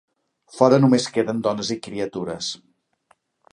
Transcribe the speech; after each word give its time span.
Fora 0.59 0.79
només 0.85 1.05
queden 1.17 1.45
dones 1.49 1.71
i 1.77 1.79
criatures. 1.89 2.51